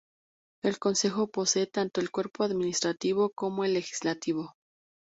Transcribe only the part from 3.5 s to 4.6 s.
el legislativo.